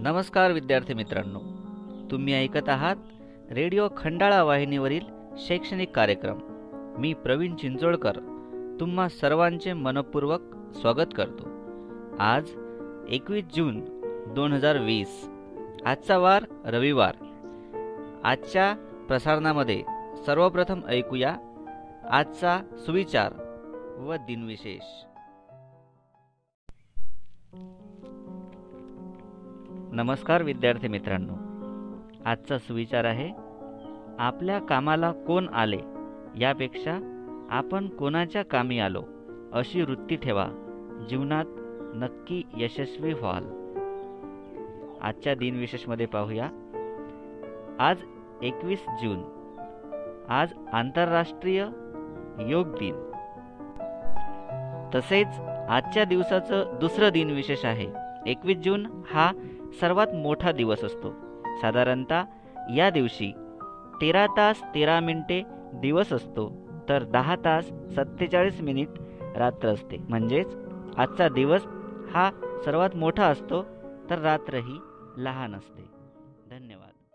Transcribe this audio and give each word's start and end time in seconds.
नमस्कार 0.00 0.52
विद्यार्थी 0.52 0.94
मित्रांनो. 0.94 1.38
तुम्ही 2.10 2.34
ऐकत 2.34 2.68
आहात 2.68 2.96
रेडिओ 3.50 3.88
खंडाळा 3.96 4.42
वाहिनीवरील 4.42 5.00
शैक्षणिक 5.38 5.90
कार्यक्रम. 5.90 6.38
मी 6.98 7.12
प्रवीण 7.12 7.56
चिंचोळकर 7.56 8.16
तुम्हा 8.80 9.08
सर्वांचे 9.08 9.72
मनपूर्वक 9.72 10.40
स्वागत 10.76 11.14
करतो. 11.16 11.48
आज 12.18 12.50
एकवीस 13.08 13.44
जून 13.56 13.80
दोन 14.34 14.52
हजार 14.52 14.78
वीस. 14.78 15.28
आजचा 15.86 16.18
वार 16.18 16.44
रविवार. 16.64 17.14
आजच्या 18.24 18.74
प्रसारणामध्ये 19.08 19.82
सर्वप्रथम 20.26 20.80
ऐकूया 20.86 21.36
आजचा 22.10 22.60
सुविचार 22.78 23.32
व 23.98 24.14
दिनविशेष. 24.14 25.04
नमस्कार 29.98 30.42
विद्यार्थी 30.42 30.88
मित्रांनो. 30.88 31.32
आजचा 32.24 32.58
सुविचार 32.58 33.04
आहे 33.04 33.30
आपल्या 34.18 34.58
कामाला 34.58 35.12
कोण 35.12 35.48
आले 35.48 35.78
यापेक्षा 36.36 36.98
आपण 37.50 37.88
कोणाच्या 37.88 38.44
कामी 38.44 38.78
आलो 38.78 39.02
अशी 39.52 39.82
वृत्ती 39.82 40.16
ठेवा. 40.16 40.46
जीवनात 41.10 41.44
नक्की 41.94 42.42
यशस्वी 42.56 43.12
व्हाल. 43.12 43.44
आजच्या 45.02 45.34
दिनविशेषमध्ये 45.34 46.06
पाहूया. 46.06 46.48
आज 47.78 47.96
एकवीस 48.42 48.86
जून. 48.88 49.18
आज 50.28 50.52
आंतरराष्ट्रीय 50.72 51.66
योग 52.46 52.68
दिन. 52.68 52.94
तसेच 54.94 55.40
आजच्या 55.68 56.04
दिवसाचं 56.04 56.76
दुसरं 56.80 57.08
दिनविशेष 57.08 57.64
आहे. 57.64 58.07
एकवीस 58.26 58.56
जून 58.56 58.86
हा 59.10 59.32
सर्वात 59.80 60.14
मोठा 60.14 60.52
दिवस 60.52 60.84
असतो. 60.84 61.12
साधारणतः 61.60 62.24
या 62.74 62.90
दिवशी 62.90 63.32
तेरा 64.00 64.26
तास 64.26 64.62
तेरा 64.74 65.00
मिनिटे 65.00 65.42
दिवस 65.74 66.12
असतो 66.12 66.68
तर 66.88 67.02
दहा 67.02 67.36
तास 67.36 67.64
सत्तेचाळीस 67.96 68.60
मिनिट 68.60 68.88
रात्र 69.36 69.68
असते. 69.68 69.96
म्हणजेच 70.08 70.56
आजचा 70.96 71.28
दिवस 71.28 71.62
हा 72.14 72.30
सर्वात 72.64 72.96
मोठा 72.96 73.26
असतो 73.26 73.62
तर 74.10 74.18
रात्र 74.18 74.54
ही 74.54 74.78
लहान 75.16 75.54
असते. 75.54 75.82
धन्यवाद. 76.50 77.07